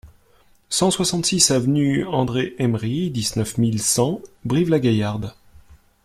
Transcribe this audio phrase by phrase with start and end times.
[0.69, 5.35] cent soixante-six avenue André Emery, dix-neuf mille cent Brive-la-Gaillarde